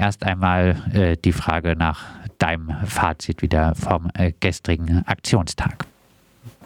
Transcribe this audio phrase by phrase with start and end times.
[0.00, 2.04] erst einmal äh, die Frage nach
[2.38, 5.84] deinem Fazit wieder vom äh, gestrigen Aktionstag.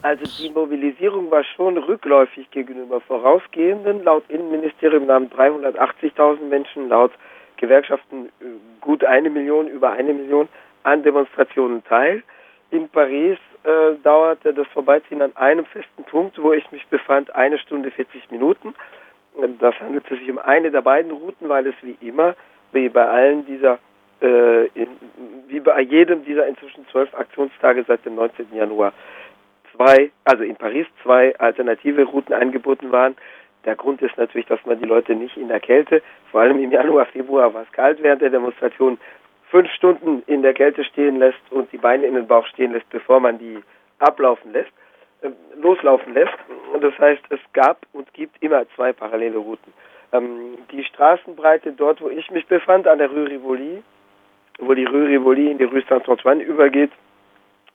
[0.03, 4.05] Also die Mobilisierung war schon rückläufig gegenüber vorausgehenden.
[4.05, 7.13] Laut Innenministerium nahmen 380.000 Menschen, laut
[7.57, 8.45] Gewerkschaften äh,
[8.81, 10.49] gut eine Million, über eine Million
[10.85, 12.23] an Demonstrationen teil.
[12.71, 17.59] In Paris äh, dauerte das Vorbeiziehen an einem festen Punkt, wo ich mich befand, eine
[17.59, 18.75] Stunde 40 Minuten.
[19.59, 22.37] Das handelte sich um eine der beiden Routen, weil es wie immer,
[22.75, 23.79] wie bei allen dieser,
[24.21, 24.69] äh,
[25.49, 28.49] wie bei jedem dieser inzwischen zwölf Aktionstage seit dem 19.
[28.55, 28.93] Januar
[29.75, 33.17] zwei, also in Paris zwei alternative Routen angeboten waren.
[33.65, 36.71] Der Grund ist natürlich, dass man die Leute nicht in der Kälte, vor allem im
[36.71, 38.99] Januar, Februar war es kalt während der Demonstration,
[39.51, 42.89] fünf Stunden in der Kälte stehen lässt und die Beine in den Bauch stehen lässt,
[42.91, 43.63] bevor man die
[44.01, 44.73] ablaufen lässt,
[45.23, 46.37] äh, loslaufen lässt.
[46.73, 49.73] Und das heißt, es gab und gibt immer zwei parallele Routen.
[50.15, 53.83] Ähm, die Straßenbreite dort, wo ich mich befand, an der Rue Rivoli,
[54.59, 56.93] wo die Rue Rivoli in die Rue Saint-Antoine übergeht,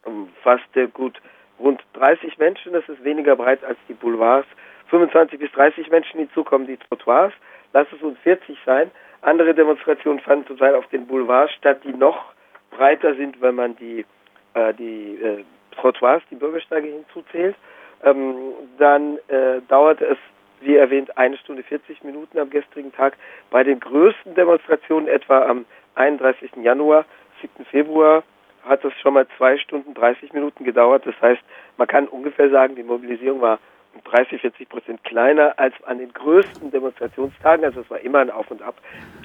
[0.05, 1.19] umfasste gut
[1.59, 2.71] rund 30 Menschen.
[2.71, 4.47] Das ist weniger breit als die Boulevards.
[4.87, 7.33] 25 bis 30 Menschen hinzukommen, die Trottoirs.
[7.73, 8.89] Lass es uns 40 sein.
[9.21, 12.33] Andere Demonstrationen fanden zum Teil auf den Boulevards statt, die noch
[12.71, 14.05] breiter sind, wenn man die,
[14.53, 17.55] äh, die äh, Trottoirs, die Bürgersteige hinzuzählt.
[18.03, 20.17] Ähm, dann äh, dauerte es,
[20.61, 23.15] wie erwähnt, eine Stunde 40 Minuten am gestrigen Tag.
[23.49, 25.65] Bei den größten Demonstrationen, etwa am
[25.95, 26.51] 31.
[26.61, 27.05] Januar,
[27.41, 27.65] 7.
[27.65, 28.23] Februar,
[28.63, 31.05] hat es schon mal zwei Stunden 30 Minuten gedauert.
[31.05, 31.41] Das heißt,
[31.77, 33.59] man kann ungefähr sagen, die Mobilisierung war
[33.93, 37.65] um 30, 40 Prozent kleiner als an den größten Demonstrationstagen.
[37.65, 38.75] Also es war immer ein Auf und Ab.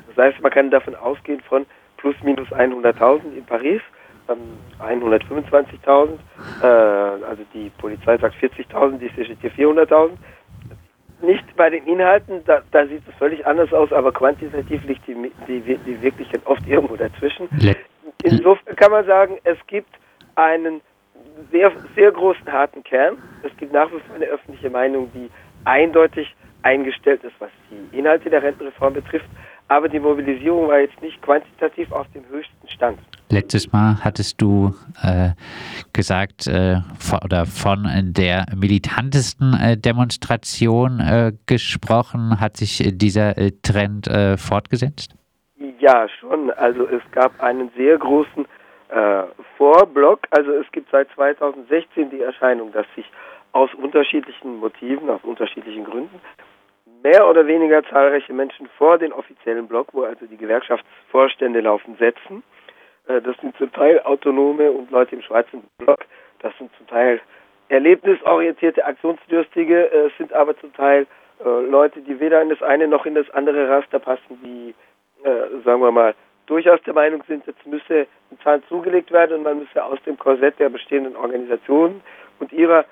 [0.09, 3.83] Das heißt, man kann davon ausgehen von plus minus 100.000 in Paris,
[4.29, 6.19] ähm, 125.000.
[6.63, 10.13] Äh, also die Polizei sagt 40.000, die hier 400.000.
[11.23, 15.15] Nicht bei den Inhalten, da, da, sieht es völlig anders aus, aber quantitativ liegt die,
[15.49, 17.49] die, die Wirklichkeit oft irgendwo dazwischen.
[18.23, 19.91] Insofern kann man sagen, es gibt
[20.35, 20.81] einen
[21.51, 23.19] sehr, sehr großen harten Kern.
[23.43, 25.31] Es gibt nach wie vor eine öffentliche Meinung, die
[25.65, 29.29] eindeutig eingestellt ist, was die Inhalte der Rentenreform betrifft.
[29.69, 32.99] Aber die Mobilisierung war jetzt nicht quantitativ auf dem höchsten Stand.
[33.35, 35.31] Letztes Mal hattest du äh,
[35.93, 37.83] gesagt äh, von, oder von
[38.17, 42.41] der militantesten äh, Demonstration äh, gesprochen.
[42.41, 45.17] Hat sich dieser äh, Trend äh, fortgesetzt?
[45.81, 46.53] Ja, schon.
[46.53, 48.47] Also es gab einen sehr großen
[48.91, 49.25] äh,
[49.59, 50.21] Vorblock.
[50.31, 53.11] Also es gibt seit 2016 die Erscheinung, dass sich
[53.51, 56.21] aus unterschiedlichen Motiven, aus unterschiedlichen Gründen
[57.03, 62.45] mehr oder weniger zahlreiche Menschen vor den offiziellen Block, wo also die Gewerkschaftsvorstände laufen, setzen.
[63.09, 66.01] Äh, das sind zum Teil Autonome und Leute im schwarzen Block.
[66.41, 67.21] Das sind zum Teil
[67.69, 71.07] erlebnisorientierte, aktionsdürstige, äh, sind aber zum Teil
[71.45, 74.75] äh, Leute, die weder in das eine noch in das andere Raster passen, die
[75.25, 76.15] äh, sagen wir mal,
[76.47, 80.19] durchaus der Meinung sind, jetzt müsse ein Zahn zugelegt werden und man müsse aus dem
[80.19, 82.03] Korsett der bestehenden Organisationen
[82.39, 82.85] und ihrer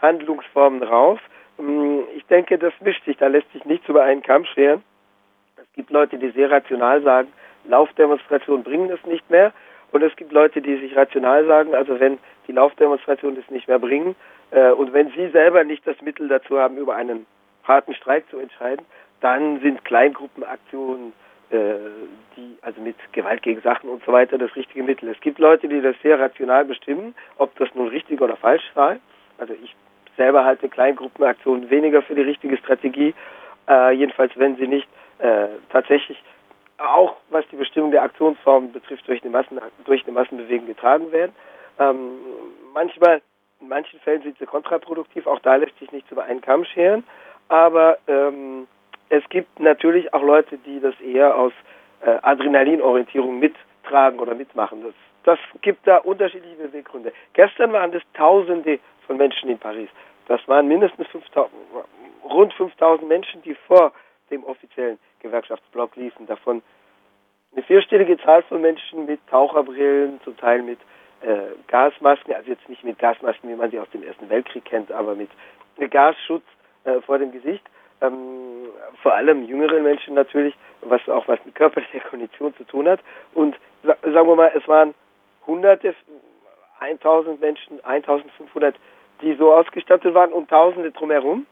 [0.00, 1.18] Handlungsformen raus.
[1.58, 4.82] Ähm, ich denke, das mischt sich, da lässt sich nichts über einen Kamm scheren.
[5.56, 7.32] Es gibt Leute, die sehr rational sagen,
[7.70, 9.52] Laufdemonstrationen bringen es nicht mehr.
[9.92, 13.78] Und es gibt Leute, die sich rational sagen, also wenn die Laufdemonstrationen es nicht mehr
[13.78, 14.14] bringen
[14.50, 17.26] äh, und wenn sie selber nicht das Mittel dazu haben, über einen
[17.64, 18.84] harten Streik zu entscheiden,
[19.20, 21.12] dann sind Kleingruppenaktionen
[21.50, 21.74] äh,
[22.36, 25.08] die, also mit Gewalt gegen Sachen und so weiter, das richtige Mittel.
[25.08, 28.98] Es gibt Leute, die das sehr rational bestimmen, ob das nun richtig oder falsch sei.
[29.38, 29.74] Also ich
[30.16, 33.14] selber halte Kleingruppenaktionen weniger für die richtige Strategie,
[33.68, 34.88] äh, jedenfalls wenn sie nicht
[35.18, 36.22] äh, tatsächlich
[36.80, 41.34] auch was die Bestimmung der Aktionsformen betrifft, durch eine, Massen, durch eine Massenbewegung getragen werden.
[41.78, 42.18] Ähm,
[42.72, 43.22] manchmal,
[43.60, 47.04] in manchen Fällen sind sie kontraproduktiv, auch da lässt sich nichts über einen Kamm scheren,
[47.48, 48.66] aber ähm,
[49.08, 51.52] es gibt natürlich auch Leute, die das eher aus
[52.04, 54.82] äh, Adrenalinorientierung mittragen oder mitmachen.
[54.82, 57.12] Das, das gibt da unterschiedliche Beweggründe.
[57.34, 59.88] Gestern waren es Tausende von Menschen in Paris.
[60.28, 61.52] Das waren mindestens 5000,
[62.24, 63.92] rund 5000 Menschen, die vor
[64.30, 66.26] dem offiziellen Gewerkschaftsblock liefen.
[66.26, 66.62] Davon
[67.52, 70.78] eine vierstellige Zahl von Menschen mit Taucherbrillen, zum Teil mit
[71.22, 74.92] äh, Gasmasken, also jetzt nicht mit Gasmasken, wie man sie aus dem Ersten Weltkrieg kennt,
[74.92, 75.30] aber mit
[75.90, 76.44] Gasschutz
[76.84, 77.64] äh, vor dem Gesicht
[78.00, 78.68] ähm,
[79.02, 83.00] vor allem jüngeren Menschen natürlich, was auch was mit körperlicher Kondition zu tun hat.
[83.34, 84.94] Und sagen wir mal, es waren
[85.46, 85.94] hunderte,
[86.80, 88.74] 1000 Menschen, 1500,
[89.20, 91.46] die so ausgestattet waren und tausende drumherum,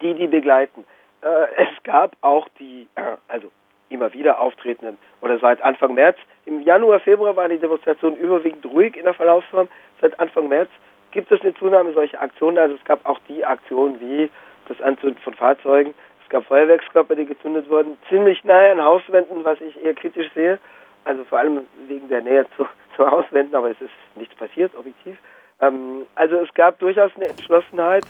[0.00, 0.84] die die begleiten.
[1.22, 2.88] Äh, es gab auch die,
[3.28, 3.50] also
[3.88, 8.96] immer wieder auftretenden, oder seit Anfang März, im Januar, Februar war die Demonstration überwiegend ruhig
[8.96, 9.68] in der Verlaufsform.
[10.00, 10.68] Seit Anfang März
[11.10, 12.58] gibt es eine Zunahme solcher Aktionen.
[12.58, 14.30] Also es gab auch die Aktionen wie
[14.66, 15.94] das Anzünden von Fahrzeugen.
[16.24, 20.58] Es gab Feuerwerkskörper, die gezündet wurden, ziemlich nahe an Hauswänden, was ich eher kritisch sehe.
[21.04, 25.16] Also vor allem wegen der Nähe zu, zu Hauswänden, aber es ist nichts passiert, objektiv.
[25.60, 28.04] Ähm, also es gab durchaus eine Entschlossenheit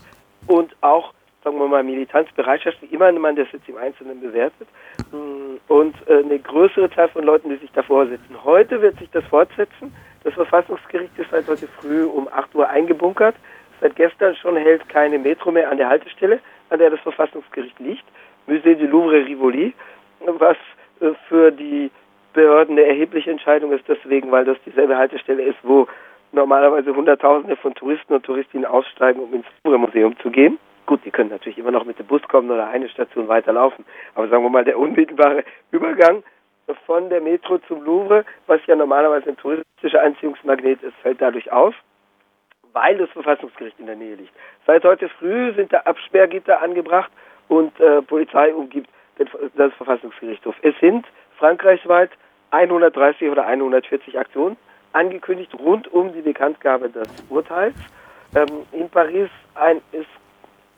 [0.47, 4.69] und auch, sagen wir mal, Militanzbereitschaft, wie immer man das jetzt im Einzelnen bewertet,
[5.13, 8.45] mm, und äh, eine größere Zahl von Leuten, die sich davor sitzen.
[8.45, 9.95] Heute wird sich das fortsetzen.
[10.25, 13.35] Das Verfassungsgericht ist seit heute früh um 8 Uhr eingebunkert.
[13.81, 18.05] Seit gestern schon hält keine Metro mehr an der Haltestelle, an der das Verfassungsgericht liegt.
[18.47, 19.73] Musée du Louvre Rivoli,
[20.21, 20.57] was
[21.01, 21.91] äh, für die
[22.35, 25.89] Behörden eine erhebliche Entscheidung ist, deswegen, weil das dieselbe Haltestelle ist, wo
[26.33, 30.59] normalerweise Hunderttausende von Touristen und Touristinnen aussteigen, um ins Louvre-Museum zu gehen.
[30.91, 33.85] Gut, die können natürlich immer noch mit dem Bus kommen oder eine Station weiterlaufen,
[34.17, 36.25] aber sagen wir mal, der unmittelbare Übergang
[36.85, 41.75] von der Metro zum Louvre, was ja normalerweise ein touristischer Anziehungsmagnet ist, fällt dadurch aus
[42.73, 44.33] weil das Verfassungsgericht in der Nähe liegt.
[44.67, 47.13] Seit heute früh sind da Absperrgitter angebracht
[47.47, 48.91] und äh, Polizei umgibt
[49.55, 50.57] das Verfassungsgerichtshof.
[50.63, 51.07] Es sind
[51.39, 52.11] frankreichsweit
[52.51, 54.57] 130 oder 140 Aktionen
[54.93, 57.77] angekündigt rund um die Bekanntgabe des Urteils.
[58.35, 60.09] Ähm, in Paris ein, ist,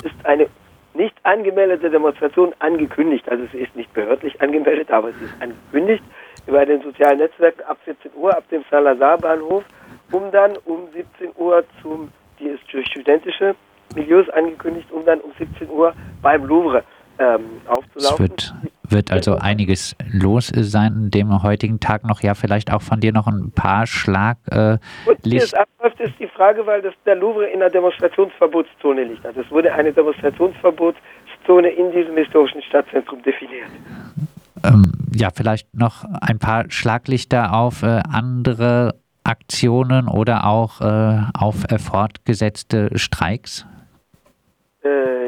[0.03, 0.49] ist eine
[0.95, 3.29] nicht angemeldete Demonstration angekündigt.
[3.29, 6.03] Also sie ist nicht behördlich angemeldet, aber sie ist angekündigt
[6.47, 9.65] über den sozialen Netzwerken ab 14 Uhr ab dem Salazar-Bahnhof
[10.13, 13.55] um dann um 17 Uhr zum, die ist durch studentische
[13.95, 16.85] Milieus angekündigt, um dann um 17 Uhr beim Louvre
[17.19, 18.27] ähm, aufzulaufen.
[18.37, 22.23] Es wird, wird also einiges los sein dem heutigen Tag noch.
[22.23, 24.39] Ja, vielleicht auch von dir noch ein paar Schlag.
[24.51, 24.79] Äh,
[25.25, 29.25] wie es abläuft, ist die Frage, weil das, der Louvre in der Demonstrationsverbotszone liegt.
[29.27, 33.71] Also es wurde eine Demonstrationsverbotszone in diesem historischen Stadtzentrum definiert.
[34.65, 41.65] Ähm, ja, vielleicht noch ein paar Schlaglichter auf äh, andere Aktionen oder auch äh, auf
[41.71, 43.67] äh, fortgesetzte Streiks?
[44.83, 45.22] Äh,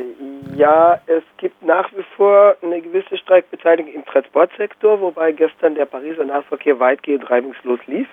[0.57, 6.25] ja, es gibt nach wie vor eine gewisse Streikbeteiligung im Transportsektor, wobei gestern der Pariser
[6.25, 8.09] Nahverkehr weitgehend reibungslos lief.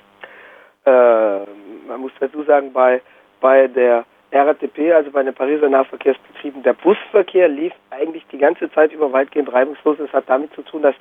[0.85, 1.39] Äh,
[1.87, 3.01] man muss dazu sagen, bei,
[3.39, 8.93] bei der RATP, also bei den Pariser Nahverkehrsbetrieben, der Busverkehr lief eigentlich die ganze Zeit
[8.93, 9.97] über weitgehend reibungslos.
[9.97, 10.95] Das hat damit zu tun, dass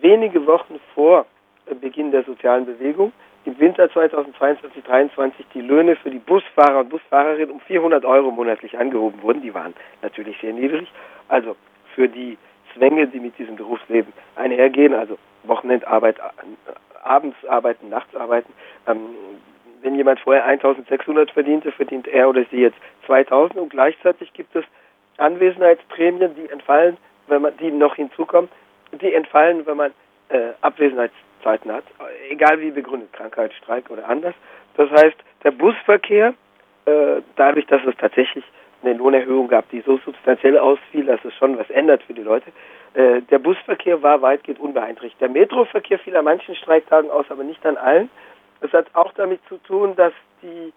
[0.00, 1.26] wenige Wochen vor
[1.80, 3.12] Beginn der sozialen Bewegung
[3.46, 9.22] im Winter 2022-2023 die Löhne für die Busfahrer und Busfahrerinnen um 400 Euro monatlich angehoben
[9.22, 9.42] wurden.
[9.42, 10.88] Die waren natürlich sehr niedrig.
[11.28, 11.56] Also
[11.94, 12.36] für die
[12.74, 16.16] Zwänge, die mit diesem Berufsleben einhergehen, also Wochenendarbeit,
[17.02, 18.52] abends arbeiten, nachts arbeiten.
[18.86, 19.10] Ähm,
[19.82, 24.64] wenn jemand vorher 1600 verdiente, verdient er oder sie jetzt 2000 und gleichzeitig gibt es
[25.18, 26.96] Anwesenheitsprämien, die entfallen,
[27.28, 28.50] wenn man, die noch hinzukommen,
[29.00, 29.92] die entfallen, wenn man
[30.28, 31.14] äh, Abwesenheits
[31.46, 31.84] Zeiten hat,
[32.28, 34.34] egal wie begründet, Krankheit, Streik oder anders.
[34.76, 36.34] Das heißt, der Busverkehr,
[36.86, 38.44] äh, dadurch, dass es tatsächlich
[38.82, 42.50] eine Lohnerhöhung gab, die so substanziell ausfiel, dass es schon was ändert für die Leute,
[42.94, 45.20] äh, der Busverkehr war weitgehend unbeeinträchtigt.
[45.20, 48.10] Der Metroverkehr fiel an manchen Streiktagen aus, aber nicht an allen.
[48.60, 50.12] Das hat auch damit zu tun, dass
[50.42, 50.72] die,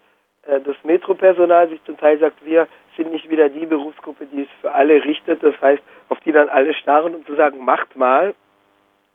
[0.46, 4.48] äh, das Metropersonal sich zum Teil sagt, wir sind nicht wieder die Berufsgruppe, die es
[4.60, 5.42] für alle richtet.
[5.42, 8.34] Das heißt, auf die dann alle starren, um zu sagen, macht mal,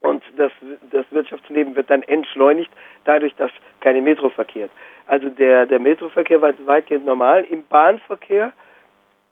[0.01, 0.51] und das,
[0.91, 2.71] das Wirtschaftsleben wird dann entschleunigt,
[3.05, 4.71] dadurch, dass keine Metro verkehrt.
[5.07, 7.43] Also der, der Metroverkehr war weitgehend normal.
[7.45, 8.53] Im Bahnverkehr,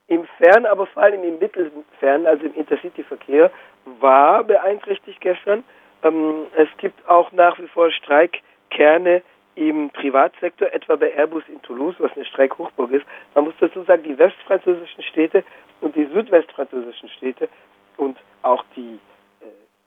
[0.07, 3.51] im Fern, aber vor allem im Mittelfern, also im Intercity-Verkehr,
[3.99, 5.63] war beeinträchtigt gestern.
[6.03, 9.21] Ähm, es gibt auch nach wie vor Streikkerne
[9.55, 13.05] im Privatsektor, etwa bei Airbus in Toulouse, was eine Streikhochburg ist.
[13.35, 15.43] Man muss dazu sagen, die westfranzösischen Städte
[15.81, 17.49] und die südwestfranzösischen Städte
[17.97, 18.99] und auch die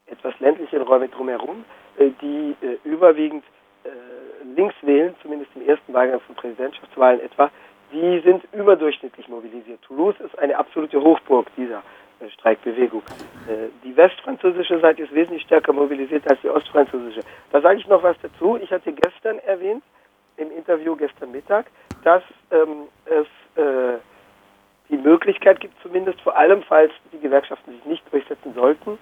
[0.07, 1.65] etwas ländlichen Räume drumherum,
[1.99, 3.45] äh, die äh, überwiegend
[3.85, 3.89] äh,
[4.55, 7.51] links wählen, zumindest im ersten Wahlgang von Präsidentschaftswahlen etwa,
[7.93, 9.81] die sind überdurchschnittlich mobilisiert.
[9.83, 11.83] Toulouse ist eine absolute Hochburg dieser
[12.33, 13.03] Streikbewegung.
[13.85, 17.21] Die westfranzösische Seite ist wesentlich stärker mobilisiert als die ostfranzösische.
[17.53, 18.59] Da sage ich noch was dazu.
[18.61, 19.85] Ich hatte gestern erwähnt,
[20.37, 21.67] im Interview gestern Mittag,
[22.03, 23.27] dass ähm, es
[23.63, 23.99] äh,
[24.89, 28.99] die Möglichkeit gibt, zumindest vor allem, falls die Gewerkschaften sich nicht durchsetzen sollten,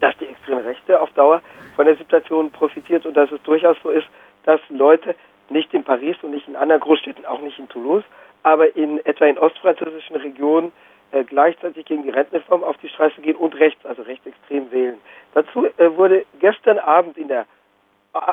[0.00, 1.42] dass die extreme Rechte auf Dauer
[1.74, 4.06] von der Situation profitiert und dass es durchaus so ist,
[4.44, 5.14] dass Leute
[5.48, 8.04] nicht in Paris und nicht in anderen Großstädten, auch nicht in Toulouse,
[8.42, 10.72] aber in etwa in ostfranzösischen Regionen
[11.12, 14.98] äh, gleichzeitig gegen die Rentenreform auf die Straße gehen und rechts, also rechtsextrem wählen.
[15.34, 17.46] Dazu äh, wurde gestern Abend in der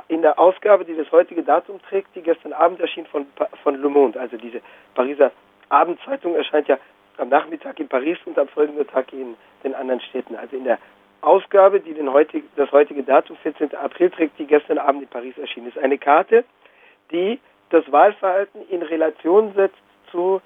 [0.08, 3.26] in der Ausgabe, die das heutige Datum trägt, die gestern Abend erschien von,
[3.64, 4.62] von Le Monde, also diese
[4.96, 5.32] Pariser
[5.68, 6.78] Abendzeitung erscheint ja
[7.18, 10.36] am Nachmittag in Paris und am folgenden Tag in den anderen Städten.
[10.36, 10.78] Also in der
[11.24, 13.76] Ausgabe, die den heutig, das heutige Datum 14.
[13.76, 15.78] April trägt, die gestern Abend in Paris erschienen ist.
[15.78, 16.44] Eine Karte,
[17.12, 17.40] die
[17.70, 19.78] das Wahlverhalten in Relation setzt
[20.12, 20.42] zu,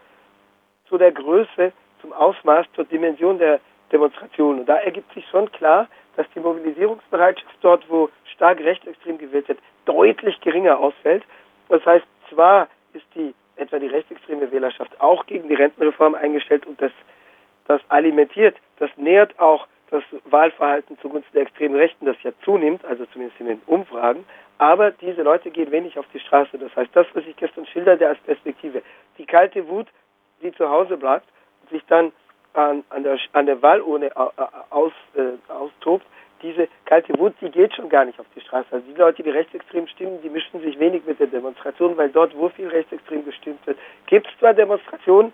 [0.87, 3.59] zu der Größe, zum Ausmaß, zur Dimension der
[3.91, 4.61] Demonstrationen.
[4.61, 9.59] Und da ergibt sich schon klar, dass die Mobilisierungsbereitschaft dort, wo stark rechtsextrem gewählt wird,
[9.85, 11.23] deutlich geringer ausfällt.
[11.69, 16.81] Das heißt, zwar ist die etwa die rechtsextreme Wählerschaft auch gegen die Rentenreform eingestellt und
[16.81, 16.91] das,
[17.67, 23.05] das alimentiert, das nährt auch das Wahlverhalten zugunsten der extremen Rechten, das ja zunimmt, also
[23.07, 24.25] zumindest in den Umfragen.
[24.57, 26.57] Aber diese Leute gehen wenig auf die Straße.
[26.57, 28.81] Das heißt, das, was ich gestern schilderte als Perspektive,
[29.17, 29.87] die kalte Wut,
[30.41, 31.27] die zu Hause bleibt
[31.61, 32.11] und sich dann
[32.53, 34.11] an, an, der, an der Wahlurne
[34.69, 36.05] aus, äh, austobt,
[36.41, 38.67] diese kalte Wut, die geht schon gar nicht auf die Straße.
[38.71, 42.35] Also die Leute, die rechtsextrem stimmen, die mischen sich wenig mit der Demonstration, weil dort,
[42.37, 45.33] wo viel rechtsextrem gestimmt wird, gibt es zwar Demonstrationen,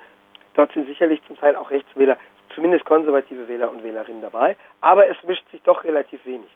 [0.53, 2.17] dort sind sicherlich zum Teil auch Rechtswähler,
[2.55, 6.50] zumindest konservative Wähler und Wählerinnen dabei, aber es mischt sich doch relativ wenig.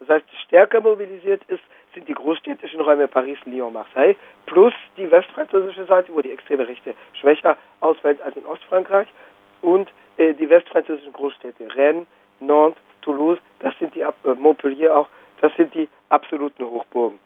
[0.00, 1.62] Das heißt, stärker mobilisiert ist,
[1.94, 4.16] sind die großstädtischen Räume Paris, Lyon, Marseille,
[4.46, 9.08] plus die westfranzösische Seite, wo die extreme Rechte schwächer ausfällt als in Ostfrankreich,
[9.62, 12.06] und äh, die westfranzösischen Großstädte Rennes,
[12.40, 15.08] Nantes, Toulouse, das sind die, äh, Montpellier auch,
[15.40, 17.18] das sind die absoluten Hochburgen.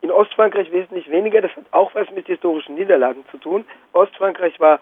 [0.00, 3.64] In Ostfrankreich wesentlich weniger, das hat auch was mit historischen Niederlagen zu tun.
[3.92, 4.80] Ostfrankreich war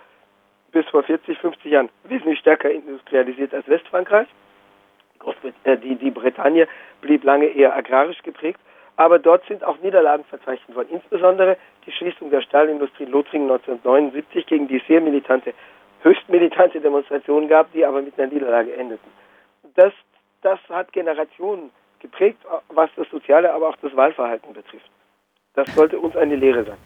[0.73, 4.29] bis vor 40, 50 Jahren wesentlich stärker industrialisiert als Westfrankreich.
[5.65, 6.69] Äh, die, die Bretagne
[7.01, 8.61] blieb lange eher agrarisch geprägt,
[8.97, 10.89] aber dort sind auch Niederlagen verzeichnet worden.
[10.91, 11.57] Insbesondere
[11.87, 15.55] die Schließung der Stahlindustrie in Lothringen 1979, gegen die sehr militante,
[16.03, 19.11] höchst militante Demonstrationen gab, die aber mit einer Niederlage endeten.
[19.75, 19.93] Das
[20.47, 24.89] das hat Generationen geprägt, was das Soziale, aber auch das Wahlverhalten betrifft.
[25.55, 26.77] Das sollte uns eine Lehre sein.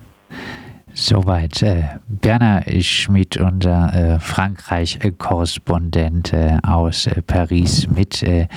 [1.01, 8.49] Soweit äh, Berner Schmidt, unser äh, Frankreich-Korrespondent äh, aus äh, Paris mit äh,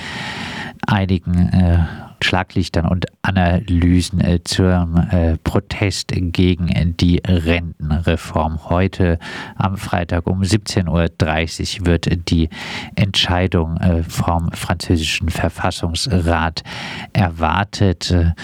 [0.86, 1.78] einigen äh,
[2.20, 4.94] Schlaglichtern und Analysen zum
[5.44, 8.70] Protest gegen die Rentenreform.
[8.70, 9.18] Heute
[9.56, 12.48] am Freitag um 17.30 Uhr wird die
[12.94, 16.62] Entscheidung vom französischen Verfassungsrat
[17.12, 18.14] erwartet.